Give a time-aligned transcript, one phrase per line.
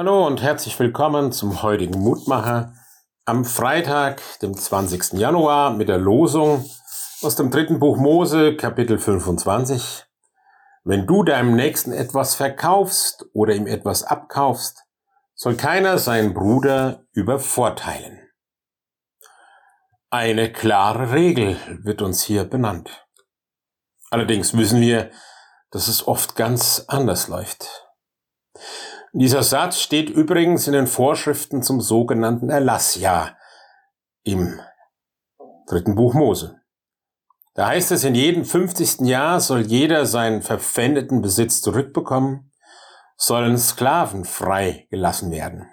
[0.00, 2.72] Hallo und herzlich willkommen zum heutigen Mutmacher
[3.26, 5.12] am Freitag, dem 20.
[5.20, 6.64] Januar mit der Losung
[7.20, 10.06] aus dem dritten Buch Mose, Kapitel 25.
[10.84, 14.86] Wenn du deinem Nächsten etwas verkaufst oder ihm etwas abkaufst,
[15.34, 18.26] soll keiner seinen Bruder übervorteilen.
[20.08, 23.06] Eine klare Regel wird uns hier benannt.
[24.08, 25.10] Allerdings wissen wir,
[25.70, 27.90] dass es oft ganz anders läuft.
[29.12, 33.36] Dieser Satz steht übrigens in den Vorschriften zum sogenannten Erlassjahr
[34.22, 34.60] im
[35.68, 36.60] dritten Buch Mose.
[37.54, 39.00] Da heißt es, in jedem 50.
[39.00, 42.52] Jahr soll jeder seinen verpfändeten Besitz zurückbekommen,
[43.16, 45.68] sollen Sklaven frei gelassen werden.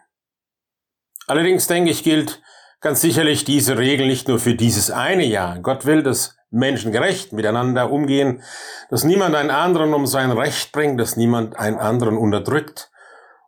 [1.28, 2.42] Allerdings denke ich, gilt
[2.82, 5.60] ganz sicherlich diese Regel nicht nur für dieses eine Jahr.
[5.60, 8.42] Gott will, dass Menschen gerecht miteinander umgehen,
[8.90, 12.90] dass niemand einen anderen um sein Recht bringt, dass niemand einen anderen unterdrückt,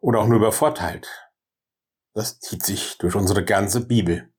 [0.02, 1.08] oder auch nur übervorteilt.
[2.14, 4.30] Das zieht sich durch unsere ganze Bibel.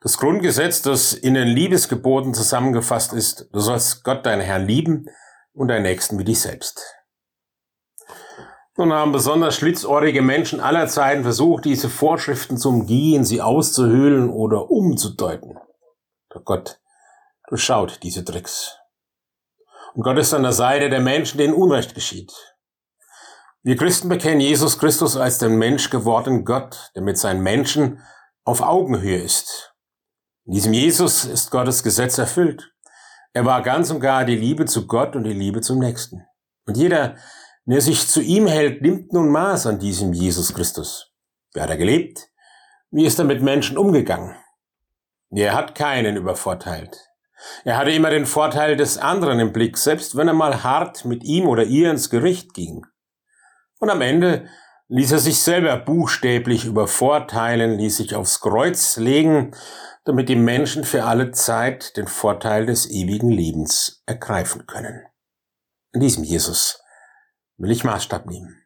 [0.00, 5.06] Das Grundgesetz, das in den Liebesgeboten zusammengefasst ist, du sollst Gott, deinen Herrn, lieben
[5.52, 6.96] und deinen Nächsten wie dich selbst.
[8.76, 14.70] Nun haben besonders schlitzohrige Menschen aller Zeiten versucht, diese Vorschriften zu umgehen, sie auszuhöhlen oder
[14.70, 15.58] umzudeuten.
[16.30, 16.80] Doch Gott
[17.48, 18.78] durchschaut diese Tricks.
[19.94, 22.32] Und Gott ist an der Seite der Menschen, denen Unrecht geschieht.
[23.64, 28.00] Wir Christen bekennen Jesus Christus als den Mensch gewordenen Gott, der mit seinen Menschen
[28.42, 29.72] auf Augenhöhe ist.
[30.44, 32.72] In diesem Jesus ist Gottes Gesetz erfüllt.
[33.32, 36.26] Er war ganz und gar die Liebe zu Gott und die Liebe zum Nächsten.
[36.66, 37.14] Und jeder,
[37.64, 41.12] der sich zu ihm hält, nimmt nun Maß an diesem Jesus Christus.
[41.54, 42.30] Wie hat er gelebt?
[42.90, 44.34] Wie ist er mit Menschen umgegangen?
[45.30, 46.98] Er hat keinen übervorteilt.
[47.64, 51.22] Er hatte immer den Vorteil des anderen im Blick, selbst wenn er mal hart mit
[51.22, 52.84] ihm oder ihr ins Gericht ging.
[53.82, 54.48] Und am Ende
[54.86, 59.56] ließ er sich selber buchstäblich übervorteilen, ließ sich aufs Kreuz legen,
[60.04, 65.04] damit die Menschen für alle Zeit den Vorteil des ewigen Lebens ergreifen können.
[65.90, 66.80] In diesem Jesus
[67.56, 68.62] will ich Maßstab nehmen.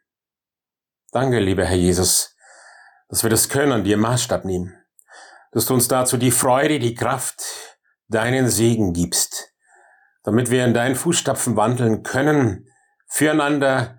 [1.13, 2.37] Danke, lieber Herr Jesus,
[3.09, 4.75] dass wir das können, dir Maßstab nehmen,
[5.53, 7.43] dass du uns dazu die Freude, die Kraft,
[8.09, 9.55] deinen Segen gibst,
[10.25, 12.69] damit wir in deinen Fußstapfen wandeln können,
[13.09, 13.97] füreinander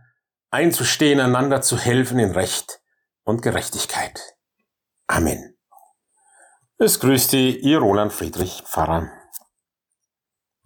[0.52, 2.80] einzustehen, einander zu helfen in Recht
[3.24, 4.22] und Gerechtigkeit.
[5.08, 5.58] Amen.
[6.78, 9.12] Es grüßt Sie, Ihr Roland Friedrich Pfarrer.